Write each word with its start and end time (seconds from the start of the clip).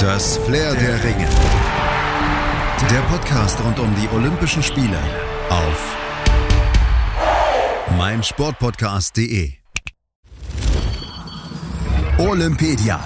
Das 0.00 0.38
Flair 0.38 0.74
der 0.76 1.04
Ringe. 1.04 1.28
Der 2.90 3.00
Podcast 3.10 3.62
rund 3.62 3.78
um 3.78 3.94
die 3.96 4.08
Olympischen 4.08 4.62
Spiele 4.62 4.98
auf 5.50 5.96
meinsportpodcast.de. 7.98 9.52
Olympedia. 12.16 12.98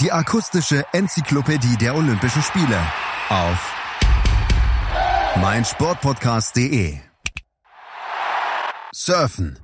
Die 0.00 0.12
akustische 0.12 0.84
Enzyklopädie 0.92 1.78
der 1.78 1.94
Olympischen 1.94 2.42
Spiele 2.42 2.78
auf 3.30 3.74
meinsportpodcast.de. 5.36 6.98
Surfen. 8.92 9.58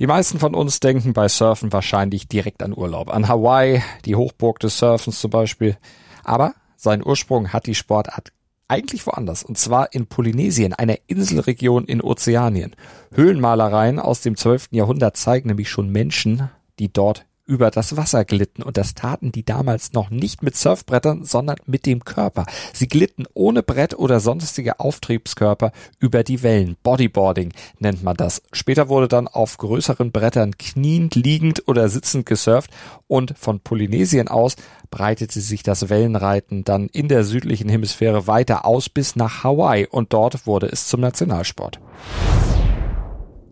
Die 0.00 0.08
meisten 0.08 0.40
von 0.40 0.56
uns 0.56 0.80
denken 0.80 1.12
bei 1.12 1.28
Surfen 1.28 1.72
wahrscheinlich 1.72 2.26
direkt 2.26 2.64
an 2.64 2.76
Urlaub, 2.76 3.14
an 3.14 3.28
Hawaii, 3.28 3.80
die 4.04 4.16
Hochburg 4.16 4.58
des 4.58 4.76
Surfens 4.76 5.20
zum 5.20 5.30
Beispiel. 5.30 5.76
Aber 6.24 6.54
seinen 6.76 7.06
Ursprung 7.06 7.52
hat 7.52 7.66
die 7.66 7.76
Sportart 7.76 8.32
eigentlich 8.66 9.06
woanders, 9.06 9.44
und 9.44 9.56
zwar 9.56 9.92
in 9.92 10.06
Polynesien, 10.06 10.72
einer 10.72 10.96
Inselregion 11.06 11.84
in 11.84 12.02
Ozeanien. 12.02 12.74
Höhlenmalereien 13.12 14.00
aus 14.00 14.20
dem 14.20 14.36
12. 14.36 14.70
Jahrhundert 14.72 15.16
zeigen 15.16 15.48
nämlich 15.48 15.70
schon 15.70 15.90
Menschen, 15.90 16.50
die 16.80 16.92
dort 16.92 17.24
über 17.46 17.70
das 17.70 17.96
Wasser 17.96 18.24
glitten 18.24 18.62
und 18.62 18.76
das 18.76 18.94
taten 18.94 19.32
die 19.32 19.44
damals 19.44 19.92
noch 19.92 20.10
nicht 20.10 20.42
mit 20.42 20.56
Surfbrettern, 20.56 21.24
sondern 21.24 21.56
mit 21.66 21.84
dem 21.86 22.04
Körper. 22.04 22.46
Sie 22.72 22.88
glitten 22.88 23.26
ohne 23.34 23.62
Brett 23.62 23.98
oder 23.98 24.20
sonstige 24.20 24.80
Auftriebskörper 24.80 25.72
über 25.98 26.24
die 26.24 26.42
Wellen. 26.42 26.76
Bodyboarding 26.82 27.52
nennt 27.78 28.02
man 28.02 28.16
das. 28.16 28.42
Später 28.52 28.88
wurde 28.88 29.08
dann 29.08 29.28
auf 29.28 29.58
größeren 29.58 30.10
Brettern 30.10 30.56
kniend, 30.56 31.14
liegend 31.14 31.68
oder 31.68 31.88
sitzend 31.88 32.26
gesurft 32.26 32.70
und 33.08 33.34
von 33.36 33.60
Polynesien 33.60 34.28
aus 34.28 34.56
breitete 34.90 35.40
sich 35.40 35.62
das 35.62 35.90
Wellenreiten 35.90 36.64
dann 36.64 36.88
in 36.88 37.08
der 37.08 37.24
südlichen 37.24 37.68
Hemisphäre 37.68 38.26
weiter 38.26 38.64
aus 38.64 38.88
bis 38.88 39.16
nach 39.16 39.44
Hawaii 39.44 39.86
und 39.86 40.12
dort 40.12 40.46
wurde 40.46 40.66
es 40.66 40.86
zum 40.86 41.00
Nationalsport. 41.00 41.80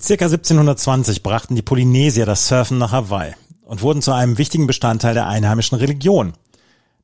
Circa 0.01 0.25
1720 0.25 1.23
brachten 1.23 1.55
die 1.55 1.63
Polynesier 1.63 2.27
das 2.27 2.49
Surfen 2.49 2.79
nach 2.79 2.93
Hawaii 2.93 3.35
und 3.73 3.81
wurden 3.81 4.03
zu 4.03 4.13
einem 4.13 4.37
wichtigen 4.37 4.67
Bestandteil 4.67 5.15
der 5.15 5.29
einheimischen 5.29 5.79
Religion. 5.79 6.35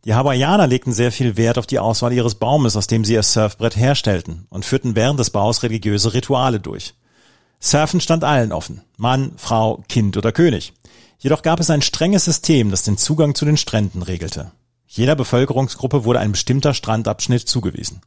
Die 0.05 0.12
Hawaiianer 0.12 0.66
legten 0.66 0.92
sehr 0.92 1.11
viel 1.11 1.38
Wert 1.38 1.56
auf 1.56 1.66
die 1.66 1.78
Auswahl 1.78 2.12
ihres 2.12 2.34
Baumes, 2.34 2.77
aus 2.77 2.86
dem 2.86 3.06
sie 3.06 3.14
ihr 3.14 3.22
Surfbrett 3.22 3.74
herstellten 3.74 4.47
und 4.50 4.66
führten 4.66 4.94
während 4.94 5.19
des 5.19 5.30
Baus 5.30 5.62
religiöse 5.62 6.12
Rituale 6.12 6.61
durch. 6.61 6.92
Surfen 7.58 8.02
stand 8.02 8.22
allen 8.22 8.52
offen. 8.52 8.83
Mann, 8.98 9.33
Frau, 9.39 9.83
Kind 9.89 10.19
oder 10.19 10.30
König. 10.30 10.74
Jedoch 11.19 11.41
gab 11.41 11.58
es 11.58 11.70
ein 11.70 11.80
strenges 11.80 12.27
System, 12.27 12.70
das 12.70 12.83
den 12.83 12.98
Zugang 12.98 13.34
zu 13.34 13.46
den 13.46 13.56
Stränden 13.56 14.02
regelte. 14.02 14.52
Jeder 14.86 15.16
Bevölkerungsgruppe 15.16 16.05
wurde 16.05 16.20
ein 16.20 16.33
bestimmter 16.33 16.74
Strandabschnitt 16.74 17.48
zugewiesen. 17.48 18.02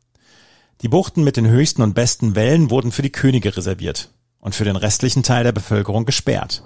Die 0.84 0.88
Buchten 0.88 1.24
mit 1.24 1.36
den 1.36 1.48
höchsten 1.48 1.82
und 1.82 1.96
besten 1.96 2.36
Wellen 2.36 2.70
wurden 2.70 2.92
für 2.92 3.02
die 3.02 3.12
Könige 3.12 3.58
reserviert 3.58 4.12
und 4.40 4.54
für 4.54 4.66
den 4.66 4.76
restlichen 4.76 5.24
Teil 5.24 5.46
der 5.46 5.52
Bevölkerung 5.52 6.06
gesperrt. 6.06 6.62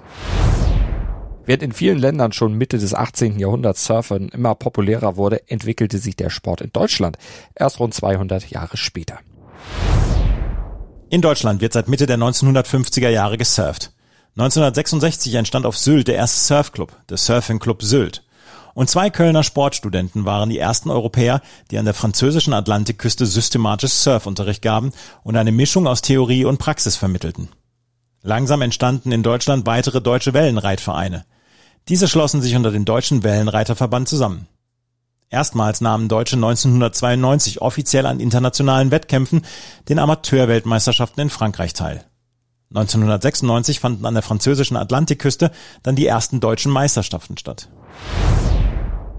Während 1.45 1.63
in 1.63 1.71
vielen 1.73 1.99
Ländern 1.99 2.31
schon 2.31 2.53
Mitte 2.53 2.79
des 2.79 2.93
18. 2.93 3.38
Jahrhunderts 3.38 3.85
Surfern 3.85 4.29
immer 4.29 4.55
populärer 4.55 5.15
wurde, 5.15 5.47
entwickelte 5.47 5.99
sich 5.99 6.15
der 6.15 6.29
Sport 6.29 6.61
in 6.61 6.71
Deutschland 6.73 7.17
erst 7.53 7.79
rund 7.79 7.93
200 7.93 8.49
Jahre 8.49 8.77
später. 8.77 9.19
In 11.09 11.21
Deutschland 11.21 11.61
wird 11.61 11.73
seit 11.73 11.88
Mitte 11.88 12.07
der 12.07 12.17
1950er 12.17 13.09
Jahre 13.09 13.38
gesurft. 13.38 13.91
1966 14.38 15.35
entstand 15.35 15.66
auf 15.66 15.77
Sylt 15.77 16.07
der 16.07 16.16
erste 16.16 16.39
Surfclub, 16.39 16.91
der 17.09 17.17
Surfing 17.17 17.59
Club 17.59 17.83
Sylt. 17.83 18.23
Und 18.73 18.89
zwei 18.89 19.09
Kölner 19.09 19.43
Sportstudenten 19.43 20.25
waren 20.25 20.49
die 20.49 20.59
ersten 20.59 20.89
Europäer, 20.89 21.41
die 21.71 21.77
an 21.77 21.85
der 21.85 21.93
französischen 21.93 22.53
Atlantikküste 22.53 23.25
systematisch 23.25 23.93
Surfunterricht 23.93 24.61
gaben 24.61 24.91
und 25.23 25.38
eine 25.38 25.53
Mischung 25.53 25.88
aus 25.88 26.01
Theorie 26.01 26.44
und 26.44 26.57
Praxis 26.57 26.97
vermittelten. 26.97 27.47
Langsam 28.22 28.62
entstanden 28.62 29.13
in 29.13 29.23
Deutschland 29.23 29.66
weitere 29.66 30.01
deutsche 30.01 30.33
Wellenreitvereine. 30.33 31.23
Diese 31.88 32.07
schlossen 32.07 32.41
sich 32.41 32.56
unter 32.56 32.72
den 32.72 32.84
Deutschen 32.84 33.23
Wellenreiterverband 33.23 34.07
zusammen. 34.09 34.47
Erstmals 35.29 35.81
nahmen 35.81 36.07
Deutsche 36.07 36.35
1992 36.35 37.62
offiziell 37.62 38.07
an 38.07 38.19
internationalen 38.19 38.90
Wettkämpfen, 38.90 39.46
den 39.88 40.00
Amateurweltmeisterschaften 40.00 41.22
in 41.22 41.29
Frankreich 41.29 41.74
teil. 41.74 42.03
1996 42.69 43.79
fanden 43.79 44.06
an 44.07 44.16
der 44.16 44.24
französischen 44.24 44.78
Atlantikküste 44.78 45.51
dann 45.84 45.95
die 45.95 46.07
ersten 46.07 46.40
deutschen 46.40 46.72
Meisterschaften 46.72 47.38
statt. 47.38 47.69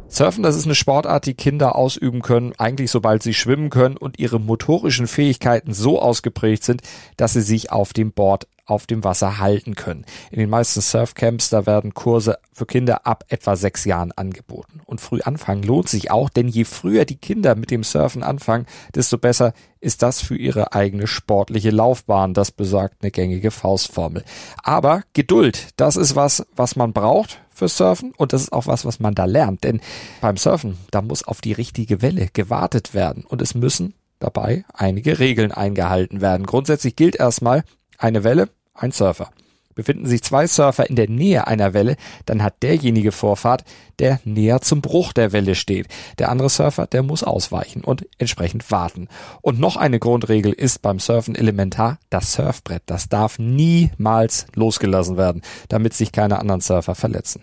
Surfen, 0.08 0.42
das 0.42 0.56
ist 0.56 0.64
eine 0.64 0.74
Sportart, 0.74 1.26
die 1.26 1.34
Kinder 1.34 1.76
ausüben 1.76 2.20
können, 2.20 2.52
eigentlich 2.58 2.90
sobald 2.90 3.22
sie 3.22 3.34
schwimmen 3.34 3.70
können 3.70 3.96
und 3.96 4.18
ihre 4.18 4.40
motorischen 4.40 5.06
Fähigkeiten 5.06 5.72
so 5.72 6.00
ausgeprägt 6.00 6.64
sind, 6.64 6.82
dass 7.16 7.32
sie 7.32 7.42
sich 7.42 7.70
auf 7.70 7.92
dem 7.92 8.12
Board 8.12 8.48
auf 8.66 8.86
dem 8.86 9.04
Wasser 9.04 9.38
halten 9.38 9.74
können. 9.74 10.04
In 10.30 10.40
den 10.40 10.50
meisten 10.50 10.80
Surfcamps, 10.80 11.48
da 11.48 11.66
werden 11.66 11.94
Kurse 11.94 12.38
für 12.52 12.66
Kinder 12.66 13.06
ab 13.06 13.24
etwa 13.28 13.56
sechs 13.56 13.84
Jahren 13.84 14.12
angeboten. 14.12 14.80
Und 14.84 15.00
früh 15.00 15.20
anfangen 15.22 15.62
lohnt 15.62 15.88
sich 15.88 16.10
auch, 16.10 16.28
denn 16.28 16.48
je 16.48 16.64
früher 16.64 17.04
die 17.04 17.16
Kinder 17.16 17.54
mit 17.54 17.70
dem 17.70 17.84
Surfen 17.84 18.22
anfangen, 18.22 18.66
desto 18.94 19.18
besser 19.18 19.52
ist 19.80 20.02
das 20.02 20.20
für 20.20 20.36
ihre 20.36 20.72
eigene 20.72 21.06
sportliche 21.06 21.70
Laufbahn. 21.70 22.34
Das 22.34 22.50
besagt 22.50 23.02
eine 23.02 23.12
gängige 23.12 23.50
Faustformel. 23.50 24.24
Aber 24.62 25.02
Geduld, 25.12 25.68
das 25.76 25.96
ist 25.96 26.16
was, 26.16 26.44
was 26.56 26.76
man 26.76 26.92
braucht 26.92 27.40
für 27.52 27.68
Surfen 27.68 28.12
und 28.16 28.32
das 28.32 28.42
ist 28.42 28.52
auch 28.52 28.66
was, 28.66 28.84
was 28.84 29.00
man 29.00 29.14
da 29.14 29.24
lernt. 29.24 29.64
Denn 29.64 29.80
beim 30.20 30.36
Surfen, 30.36 30.76
da 30.90 31.02
muss 31.02 31.26
auf 31.26 31.40
die 31.40 31.52
richtige 31.52 32.02
Welle 32.02 32.28
gewartet 32.32 32.94
werden 32.94 33.24
und 33.24 33.40
es 33.40 33.54
müssen 33.54 33.94
dabei 34.18 34.64
einige 34.72 35.18
Regeln 35.18 35.52
eingehalten 35.52 36.20
werden. 36.20 36.46
Grundsätzlich 36.46 36.96
gilt 36.96 37.16
erstmal, 37.16 37.64
eine 37.98 38.24
Welle, 38.24 38.48
ein 38.74 38.92
Surfer. 38.92 39.30
Befinden 39.76 40.06
sich 40.06 40.22
zwei 40.22 40.46
Surfer 40.46 40.88
in 40.88 40.96
der 40.96 41.08
Nähe 41.08 41.46
einer 41.46 41.74
Welle, 41.74 41.96
dann 42.24 42.42
hat 42.42 42.62
derjenige 42.62 43.12
Vorfahrt, 43.12 43.62
der 43.98 44.20
näher 44.24 44.62
zum 44.62 44.80
Bruch 44.80 45.12
der 45.12 45.32
Welle 45.32 45.54
steht. 45.54 45.86
Der 46.18 46.30
andere 46.30 46.48
Surfer, 46.48 46.86
der 46.86 47.02
muss 47.02 47.22
ausweichen 47.22 47.84
und 47.84 48.08
entsprechend 48.16 48.70
warten. 48.70 49.08
Und 49.42 49.60
noch 49.60 49.76
eine 49.76 49.98
Grundregel 49.98 50.52
ist 50.52 50.80
beim 50.80 50.98
Surfen 50.98 51.34
elementar, 51.34 51.98
das 52.08 52.32
Surfbrett, 52.32 52.84
das 52.86 53.10
darf 53.10 53.38
niemals 53.38 54.46
losgelassen 54.54 55.18
werden, 55.18 55.42
damit 55.68 55.92
sich 55.92 56.10
keine 56.10 56.38
anderen 56.38 56.62
Surfer 56.62 56.94
verletzen. 56.94 57.42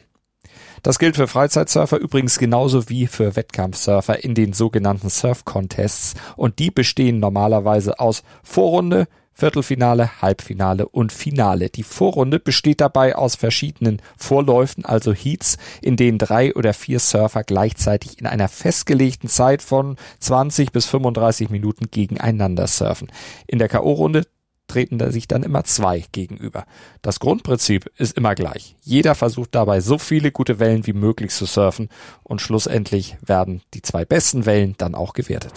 Das 0.81 0.99
gilt 0.99 1.15
für 1.15 1.27
Freizeitsurfer 1.27 1.97
übrigens 1.97 2.39
genauso 2.39 2.89
wie 2.89 3.07
für 3.07 3.35
Wettkampfsurfer 3.35 4.23
in 4.23 4.33
den 4.33 4.53
sogenannten 4.53 5.09
Surf 5.09 5.45
Contests 5.45 6.15
und 6.35 6.59
die 6.59 6.71
bestehen 6.71 7.19
normalerweise 7.19 7.99
aus 7.99 8.23
Vorrunde, 8.43 9.07
Viertelfinale, 9.33 10.21
Halbfinale 10.21 10.87
und 10.87 11.11
Finale. 11.11 11.69
Die 11.69 11.83
Vorrunde 11.83 12.39
besteht 12.39 12.81
dabei 12.81 13.15
aus 13.15 13.35
verschiedenen 13.35 14.01
Vorläufen, 14.17 14.85
also 14.85 15.13
Heats, 15.13 15.57
in 15.81 15.95
denen 15.95 16.17
drei 16.17 16.53
oder 16.55 16.73
vier 16.73 16.99
Surfer 16.99 17.43
gleichzeitig 17.43 18.19
in 18.19 18.27
einer 18.27 18.47
festgelegten 18.47 19.29
Zeit 19.29 19.61
von 19.61 19.97
20 20.19 20.71
bis 20.71 20.85
35 20.85 21.49
Minuten 21.49 21.89
gegeneinander 21.89 22.67
surfen. 22.67 23.11
In 23.47 23.59
der 23.59 23.69
K.O.-Runde 23.69 24.25
treten 24.67 24.97
da 24.97 25.11
sich 25.11 25.27
dann 25.27 25.43
immer 25.43 25.63
zwei 25.65 26.03
gegenüber. 26.11 26.65
Das 27.01 27.19
Grundprinzip 27.19 27.91
ist 27.97 28.17
immer 28.17 28.33
gleich. 28.33 28.75
Jeder 28.81 29.13
versucht 29.13 29.53
dabei 29.55 29.81
so 29.81 29.97
viele 29.97 30.31
gute 30.31 30.59
Wellen 30.59 30.87
wie 30.87 30.93
möglich 30.93 31.31
zu 31.31 31.45
surfen 31.45 31.89
und 32.23 32.41
schlussendlich 32.41 33.17
werden 33.21 33.61
die 33.73 33.81
zwei 33.81 34.05
besten 34.05 34.45
Wellen 34.45 34.75
dann 34.77 34.95
auch 34.95 35.13
gewertet. 35.13 35.53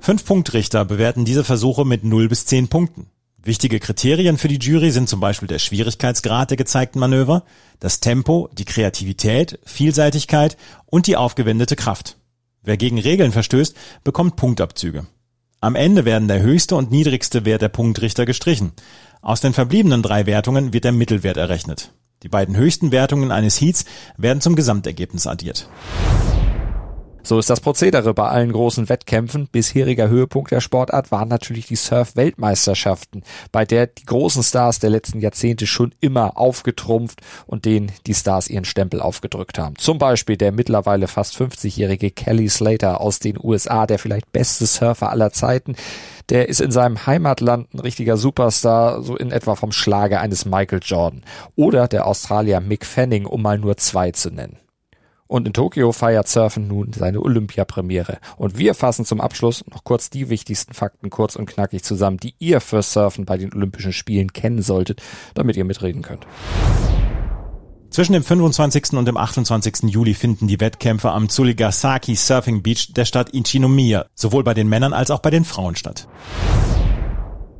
Fünf-Punkt-Richter 0.00 0.86
bewerten 0.86 1.26
diese 1.26 1.44
Versuche 1.44 1.84
mit 1.84 2.04
0 2.04 2.28
bis 2.28 2.46
10 2.46 2.68
Punkten. 2.68 3.06
Wichtige 3.42 3.80
Kriterien 3.80 4.38
für 4.38 4.48
die 4.48 4.58
Jury 4.58 4.90
sind 4.90 5.08
zum 5.08 5.20
Beispiel 5.20 5.48
der 5.48 5.58
Schwierigkeitsgrad 5.58 6.50
der 6.50 6.56
gezeigten 6.56 6.98
Manöver, 6.98 7.44
das 7.80 8.00
Tempo, 8.00 8.48
die 8.52 8.64
Kreativität, 8.64 9.58
Vielseitigkeit 9.64 10.56
und 10.86 11.06
die 11.06 11.16
aufgewendete 11.16 11.76
Kraft. 11.76 12.16
Wer 12.62 12.78
gegen 12.78 12.98
Regeln 12.98 13.32
verstößt, 13.32 13.76
bekommt 14.04 14.36
Punktabzüge. 14.36 15.06
Am 15.60 15.74
Ende 15.74 16.06
werden 16.06 16.28
der 16.28 16.40
höchste 16.40 16.76
und 16.76 16.90
niedrigste 16.90 17.44
Wert 17.44 17.60
der 17.60 17.68
Punktrichter 17.68 18.24
gestrichen. 18.24 18.72
Aus 19.20 19.42
den 19.42 19.52
verbliebenen 19.52 20.02
drei 20.02 20.24
Wertungen 20.24 20.72
wird 20.72 20.84
der 20.84 20.92
Mittelwert 20.92 21.36
errechnet. 21.36 21.92
Die 22.22 22.28
beiden 22.28 22.56
höchsten 22.56 22.90
Wertungen 22.90 23.30
eines 23.32 23.60
Heats 23.60 23.84
werden 24.16 24.40
zum 24.40 24.56
Gesamtergebnis 24.56 25.26
addiert. 25.26 25.68
So 27.22 27.38
ist 27.38 27.50
das 27.50 27.60
Prozedere 27.60 28.14
bei 28.14 28.28
allen 28.28 28.50
großen 28.50 28.88
Wettkämpfen. 28.88 29.46
Bisheriger 29.46 30.08
Höhepunkt 30.08 30.50
der 30.50 30.60
Sportart 30.60 31.12
waren 31.12 31.28
natürlich 31.28 31.66
die 31.66 31.76
Surf-Weltmeisterschaften, 31.76 33.22
bei 33.52 33.64
der 33.64 33.86
die 33.86 34.06
großen 34.06 34.42
Stars 34.42 34.78
der 34.78 34.90
letzten 34.90 35.20
Jahrzehnte 35.20 35.66
schon 35.66 35.94
immer 36.00 36.38
aufgetrumpft 36.38 37.20
und 37.46 37.66
denen 37.66 37.92
die 38.06 38.14
Stars 38.14 38.48
ihren 38.48 38.64
Stempel 38.64 39.00
aufgedrückt 39.00 39.58
haben. 39.58 39.76
Zum 39.76 39.98
Beispiel 39.98 40.38
der 40.38 40.50
mittlerweile 40.50 41.08
fast 41.08 41.36
50-jährige 41.36 42.10
Kelly 42.10 42.48
Slater 42.48 43.00
aus 43.00 43.18
den 43.18 43.38
USA, 43.40 43.86
der 43.86 43.98
vielleicht 43.98 44.32
beste 44.32 44.64
Surfer 44.66 45.10
aller 45.10 45.30
Zeiten. 45.30 45.76
Der 46.30 46.48
ist 46.48 46.60
in 46.60 46.70
seinem 46.70 47.06
Heimatland 47.06 47.74
ein 47.74 47.80
richtiger 47.80 48.16
Superstar, 48.16 49.02
so 49.02 49.16
in 49.16 49.30
etwa 49.30 49.56
vom 49.56 49.72
Schlage 49.72 50.20
eines 50.20 50.46
Michael 50.46 50.80
Jordan. 50.82 51.22
Oder 51.54 51.86
der 51.86 52.06
Australier 52.06 52.60
Mick 52.60 52.86
Fanning, 52.86 53.26
um 53.26 53.42
mal 53.42 53.58
nur 53.58 53.76
zwei 53.76 54.12
zu 54.12 54.30
nennen. 54.30 54.56
Und 55.30 55.46
in 55.46 55.52
Tokio 55.52 55.92
feiert 55.92 56.26
Surfen 56.26 56.66
nun 56.66 56.92
seine 56.92 57.20
Olympiapremiere. 57.20 58.18
Und 58.36 58.58
wir 58.58 58.74
fassen 58.74 59.04
zum 59.04 59.20
Abschluss 59.20 59.62
noch 59.70 59.84
kurz 59.84 60.10
die 60.10 60.28
wichtigsten 60.28 60.74
Fakten 60.74 61.08
kurz 61.08 61.36
und 61.36 61.46
knackig 61.46 61.84
zusammen, 61.84 62.16
die 62.16 62.34
ihr 62.40 62.60
für 62.60 62.82
Surfen 62.82 63.26
bei 63.26 63.36
den 63.36 63.54
Olympischen 63.54 63.92
Spielen 63.92 64.32
kennen 64.32 64.60
solltet, 64.60 65.00
damit 65.34 65.56
ihr 65.56 65.64
mitreden 65.64 66.02
könnt. 66.02 66.26
Zwischen 67.90 68.12
dem 68.12 68.24
25. 68.24 68.94
und 68.94 69.06
dem 69.06 69.16
28. 69.16 69.84
Juli 69.84 70.14
finden 70.14 70.48
die 70.48 70.58
Wettkämpfe 70.58 71.12
am 71.12 71.28
Tsuligasaki 71.28 72.16
Surfing 72.16 72.62
Beach 72.62 72.92
der 72.92 73.04
Stadt 73.04 73.32
Ichinomiya 73.32 74.06
sowohl 74.16 74.42
bei 74.42 74.54
den 74.54 74.68
Männern 74.68 74.92
als 74.92 75.12
auch 75.12 75.20
bei 75.20 75.30
den 75.30 75.44
Frauen 75.44 75.76
statt. 75.76 76.08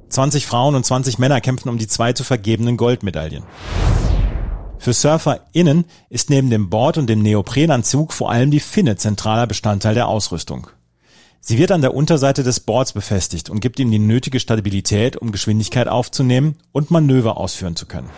20 0.09 0.45
Frauen 0.45 0.75
und 0.75 0.85
20 0.85 1.21
Männer 1.21 1.41
kämpfen 1.41 1.69
um 1.69 1.79
die 1.79 1.87
zwei 1.87 2.15
zu 2.15 2.25
vergebenen 2.25 2.77
Goldmedaillen. 2.77 3.45
Für 4.81 4.95
SurferInnen 4.95 5.85
ist 6.09 6.31
neben 6.31 6.49
dem 6.49 6.71
Board 6.71 6.97
und 6.97 7.07
dem 7.07 7.21
Neoprenanzug 7.21 8.15
vor 8.15 8.31
allem 8.31 8.51
die 8.51 8.61
Finne 8.61 8.97
zentraler 8.97 9.47
Bestandteil 9.47 9.93
der 9.93 10.09
Ausrüstung. 10.09 10.69
Sie 11.39 11.59
wird 11.59 11.71
an 11.71 11.83
der 11.83 11.93
Unterseite 11.93 12.43
des 12.43 12.61
Boards 12.61 12.95
befestigt 12.95 13.51
und 13.51 13.61
gibt 13.61 13.79
ihm 13.79 13.91
die 13.91 13.99
nötige 13.99 14.41
Stabilität, 14.41 15.19
um 15.19 15.33
Geschwindigkeit 15.33 15.87
aufzunehmen 15.87 16.57
und 16.73 16.91
Manöver 16.91 17.37
ausführen 17.37 17.77
zu 17.77 17.85
können. 17.85 18.09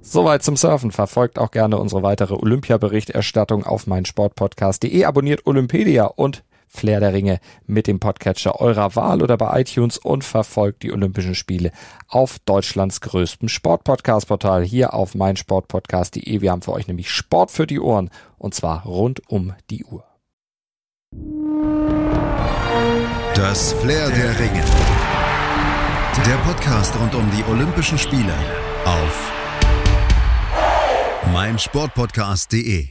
Soweit 0.00 0.42
zum 0.42 0.56
Surfen. 0.56 0.90
Verfolgt 0.90 1.38
auch 1.38 1.50
gerne 1.50 1.76
unsere 1.76 2.02
weitere 2.02 2.32
Olympia-Berichterstattung 2.32 3.64
auf 3.64 3.86
meinsportpodcast.de. 3.86 5.04
Abonniert 5.04 5.46
Olympedia 5.46 6.06
und 6.06 6.44
Flair 6.72 7.00
der 7.00 7.12
Ringe 7.12 7.40
mit 7.66 7.88
dem 7.88 7.98
Podcatcher 7.98 8.60
eurer 8.60 8.94
Wahl 8.94 9.22
oder 9.22 9.36
bei 9.36 9.60
iTunes 9.60 9.98
und 9.98 10.22
verfolgt 10.22 10.84
die 10.84 10.92
Olympischen 10.92 11.34
Spiele 11.34 11.72
auf 12.08 12.38
Deutschlands 12.38 13.00
größtem 13.00 13.48
Sportpodcast-Portal 13.48 14.64
hier 14.64 14.94
auf 14.94 15.16
meinsportpodcast.de. 15.16 16.40
Wir 16.40 16.52
haben 16.52 16.62
für 16.62 16.72
euch 16.72 16.86
nämlich 16.86 17.10
Sport 17.10 17.50
für 17.50 17.66
die 17.66 17.80
Ohren 17.80 18.08
und 18.38 18.54
zwar 18.54 18.84
rund 18.84 19.28
um 19.28 19.52
die 19.68 19.84
Uhr. 19.84 20.04
Das 23.34 23.72
Flair 23.72 24.08
der 24.10 24.38
Ringe. 24.38 24.64
Der 26.24 26.36
Podcast 26.46 26.94
rund 27.00 27.14
um 27.16 27.28
die 27.32 27.44
Olympischen 27.50 27.98
Spiele 27.98 28.34
auf 28.84 29.32
meinsportpodcast.de. 31.32 32.90